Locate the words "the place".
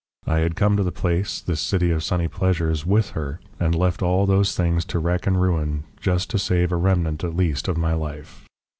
0.83-1.39